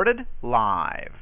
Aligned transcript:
Recorded 0.00 0.26
live. 0.40 1.12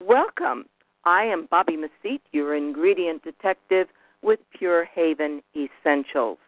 Welcome. 0.00 0.66
I 1.04 1.24
am 1.24 1.48
Bobbie 1.50 1.76
Mesite, 1.76 2.22
your 2.30 2.54
ingredient 2.54 3.24
detective 3.24 3.88
with 4.22 4.38
Pure 4.56 4.84
Haven 4.84 5.42
Essentials. 5.56 6.38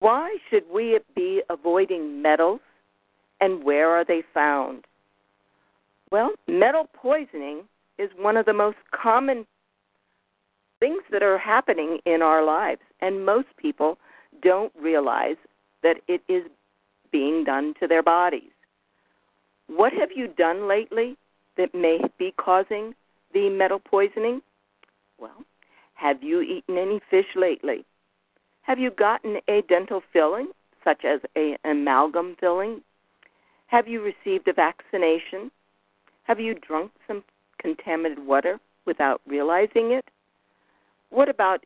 Why 0.00 0.38
should 0.50 0.64
we 0.74 0.98
be 1.14 1.42
avoiding 1.48 2.20
metals 2.20 2.58
and 3.40 3.62
where 3.62 3.90
are 3.90 4.04
they 4.04 4.24
found? 4.34 4.86
Well, 6.10 6.32
metal 6.48 6.88
poisoning 6.92 7.60
is 7.96 8.10
one 8.18 8.36
of 8.36 8.44
the 8.44 8.52
most 8.52 8.78
common 8.90 9.46
things 10.80 11.04
that 11.12 11.22
are 11.22 11.38
happening 11.38 12.00
in 12.06 12.22
our 12.22 12.44
lives, 12.44 12.80
and 13.00 13.24
most 13.24 13.56
people 13.56 13.98
don't 14.42 14.72
realize 14.76 15.36
that 15.84 15.98
it 16.08 16.22
is 16.28 16.42
being 17.12 17.44
done 17.44 17.74
to 17.78 17.86
their 17.86 18.02
bodies. 18.02 18.50
What 19.74 19.94
have 19.94 20.10
you 20.14 20.28
done 20.28 20.68
lately 20.68 21.16
that 21.56 21.74
may 21.74 21.98
be 22.18 22.34
causing 22.36 22.94
the 23.32 23.48
metal 23.48 23.78
poisoning? 23.78 24.42
Well, 25.18 25.44
have 25.94 26.22
you 26.22 26.42
eaten 26.42 26.76
any 26.76 27.00
fish 27.10 27.26
lately? 27.34 27.86
Have 28.62 28.78
you 28.78 28.90
gotten 28.90 29.38
a 29.48 29.62
dental 29.62 30.02
filling, 30.12 30.48
such 30.84 31.06
as 31.06 31.20
an 31.36 31.56
amalgam 31.64 32.36
filling? 32.38 32.82
Have 33.68 33.88
you 33.88 34.02
received 34.02 34.46
a 34.46 34.52
vaccination? 34.52 35.50
Have 36.24 36.38
you 36.38 36.54
drunk 36.54 36.92
some 37.06 37.24
contaminated 37.58 38.26
water 38.26 38.60
without 38.84 39.22
realizing 39.26 39.92
it? 39.92 40.04
What 41.08 41.30
about 41.30 41.64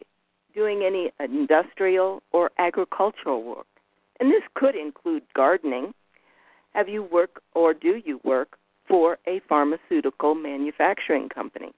doing 0.54 0.82
any 0.84 1.10
industrial 1.18 2.22
or 2.32 2.52
agricultural 2.58 3.42
work? 3.42 3.66
And 4.20 4.30
this 4.30 4.42
could 4.54 4.76
include 4.76 5.24
gardening. 5.34 5.92
Have 6.76 6.90
you 6.90 7.04
worked 7.04 7.38
or 7.54 7.72
do 7.72 8.02
you 8.04 8.20
work 8.22 8.58
for 8.86 9.16
a 9.26 9.40
pharmaceutical 9.48 10.34
manufacturing 10.34 11.26
company? 11.26 11.72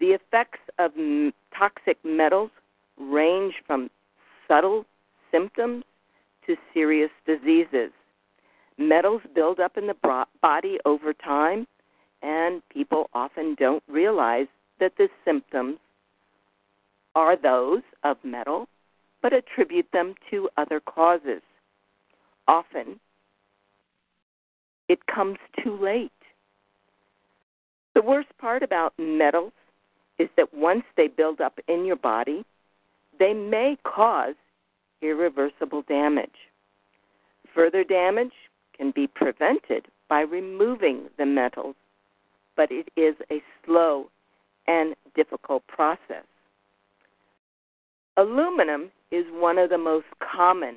The 0.00 0.12
effects 0.12 0.60
of 0.78 0.92
m- 0.96 1.34
toxic 1.54 1.98
metals 2.02 2.50
range 2.98 3.52
from 3.66 3.90
subtle 4.48 4.86
symptoms 5.30 5.84
to 6.46 6.56
serious 6.72 7.10
diseases. 7.26 7.90
Metals 8.78 9.20
build 9.34 9.60
up 9.60 9.76
in 9.76 9.86
the 9.86 10.24
body 10.40 10.78
over 10.86 11.12
time, 11.12 11.66
and 12.22 12.62
people 12.70 13.10
often 13.12 13.54
don't 13.58 13.82
realize 13.86 14.46
that 14.80 14.96
the 14.96 15.10
symptoms 15.26 15.76
are 17.14 17.36
those 17.36 17.82
of 18.02 18.16
metal, 18.24 18.66
but 19.20 19.34
attribute 19.34 19.92
them 19.92 20.14
to 20.30 20.48
other 20.56 20.80
causes. 20.80 21.42
Often, 22.48 22.98
it 24.94 25.06
comes 25.12 25.38
too 25.60 25.76
late. 25.82 26.12
The 27.96 28.02
worst 28.02 28.28
part 28.38 28.62
about 28.62 28.94
metals 28.96 29.52
is 30.20 30.28
that 30.36 30.54
once 30.54 30.84
they 30.96 31.08
build 31.08 31.40
up 31.40 31.58
in 31.66 31.84
your 31.84 31.96
body, 31.96 32.44
they 33.18 33.32
may 33.32 33.76
cause 33.82 34.36
irreversible 35.02 35.82
damage. 35.88 36.38
Further 37.52 37.82
damage 37.82 38.34
can 38.76 38.92
be 38.92 39.08
prevented 39.08 39.86
by 40.08 40.20
removing 40.20 41.08
the 41.18 41.26
metals, 41.26 41.74
but 42.56 42.70
it 42.70 42.86
is 42.96 43.16
a 43.32 43.42
slow 43.66 44.08
and 44.68 44.94
difficult 45.16 45.66
process. 45.66 46.24
Aluminum 48.16 48.92
is 49.10 49.24
one 49.32 49.58
of 49.58 49.70
the 49.70 49.78
most 49.78 50.06
common 50.20 50.76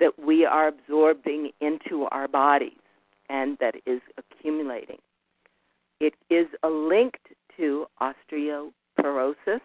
that 0.00 0.18
we 0.18 0.46
are 0.46 0.68
absorbing 0.68 1.50
into 1.60 2.06
our 2.10 2.26
bodies 2.26 2.81
and 3.32 3.56
that 3.58 3.74
is 3.86 4.00
accumulating. 4.18 4.98
It 6.00 6.14
is 6.28 6.46
linked 6.62 7.28
to 7.56 7.86
osteoporosis, 8.00 9.60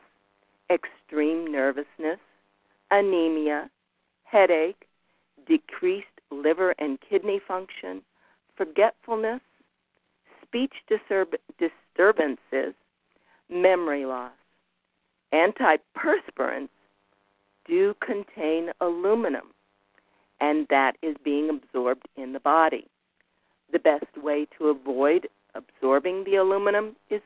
extreme 0.72 1.52
nervousness, 1.52 2.20
anemia, 2.90 3.70
headache, 4.24 4.88
decreased 5.46 6.08
liver 6.32 6.74
and 6.80 6.98
kidney 7.08 7.42
function, 7.46 8.02
forgetfulness, 8.56 9.42
speech 10.42 10.74
disturb- 10.88 11.36
disturbances, 11.60 12.74
memory 13.50 14.06
loss. 14.06 14.32
Antiperspirants 15.34 16.70
do 17.68 17.94
contain 18.00 18.72
aluminum, 18.80 19.48
and 20.40 20.68
that 20.70 20.96
is 21.02 21.18
being 21.24 21.50
absorbed 21.50 22.08
in 22.16 22.32
the 22.32 22.40
body. 22.40 22.88
The 23.72 23.80
best 23.80 24.18
way 24.22 24.48
to 24.58 24.68
avoid 24.68 25.28
absorbing 25.56 26.24
the 26.24 26.36
aluminum 26.36 26.96
is 27.10 27.22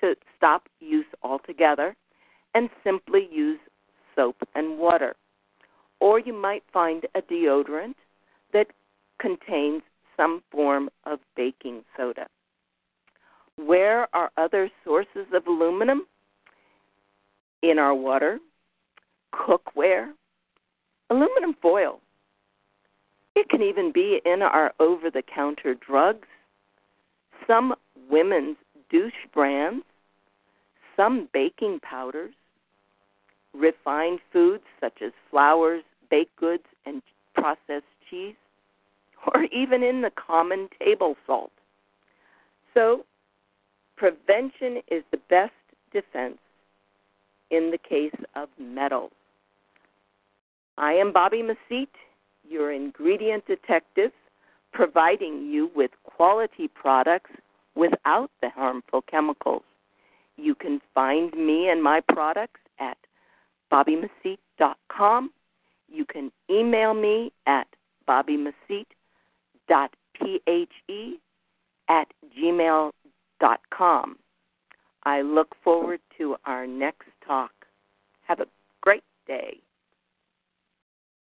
to 0.00 0.14
stop 0.36 0.68
use 0.80 1.06
altogether 1.22 1.96
and 2.54 2.70
simply 2.84 3.28
use 3.32 3.58
soap 4.14 4.36
and 4.54 4.78
water. 4.78 5.14
Or 6.00 6.18
you 6.18 6.32
might 6.32 6.62
find 6.72 7.06
a 7.14 7.22
deodorant 7.22 7.94
that 8.52 8.68
contains 9.18 9.82
some 10.16 10.42
form 10.50 10.90
of 11.04 11.18
baking 11.36 11.82
soda. 11.96 12.26
Where 13.56 14.08
are 14.14 14.30
other 14.36 14.70
sources 14.84 15.26
of 15.32 15.46
aluminum? 15.46 16.06
In 17.62 17.78
our 17.78 17.94
water, 17.94 18.38
cookware, 19.32 20.12
aluminum 21.10 21.54
foil. 21.62 22.00
It 23.34 23.48
can 23.48 23.62
even 23.62 23.92
be 23.92 24.20
in 24.24 24.42
our 24.42 24.72
over 24.78 25.10
the 25.10 25.22
counter 25.22 25.74
drugs, 25.74 26.28
some 27.46 27.74
women's 28.08 28.56
douche 28.90 29.12
brands, 29.32 29.84
some 30.96 31.28
baking 31.32 31.80
powders, 31.80 32.34
refined 33.52 34.20
foods 34.32 34.62
such 34.80 35.02
as 35.04 35.12
flours, 35.30 35.82
baked 36.10 36.36
goods, 36.36 36.64
and 36.86 37.02
processed 37.34 37.84
cheese, 38.08 38.36
or 39.34 39.44
even 39.44 39.82
in 39.82 40.02
the 40.02 40.10
common 40.10 40.68
table 40.84 41.16
salt. 41.26 41.50
So, 42.72 43.04
prevention 43.96 44.82
is 44.90 45.02
the 45.10 45.20
best 45.30 45.52
defense 45.92 46.38
in 47.50 47.70
the 47.70 47.78
case 47.78 48.14
of 48.34 48.48
metals. 48.58 49.12
I 50.76 50.92
am 50.94 51.12
Bobbie 51.12 51.42
Mesite, 51.42 51.88
your 52.48 52.72
ingredient 52.72 53.46
detective, 53.46 54.12
providing 54.72 55.46
you 55.50 55.70
with 55.74 55.90
quality 56.04 56.68
products 56.68 57.30
without 57.74 58.30
the 58.40 58.50
harmful 58.50 59.02
chemicals. 59.02 59.62
You 60.36 60.54
can 60.54 60.80
find 60.94 61.32
me 61.32 61.68
and 61.68 61.82
my 61.82 62.00
products 62.00 62.60
at 62.78 62.96
bobbiemesite.com. 63.72 65.30
You 65.88 66.04
can 66.04 66.32
email 66.50 66.94
me 66.94 67.32
at 67.46 67.66
bobbiemesite.phe 68.08 68.86
at 71.88 72.08
gmail.com. 72.38 74.16
I 75.06 75.20
look 75.20 75.54
forward 75.62 76.00
to 76.18 76.36
our 76.44 76.66
next 76.66 77.08
talk. 77.26 77.52
Have 78.26 78.40
a 78.40 78.46
great 78.80 79.04
day. 79.26 79.58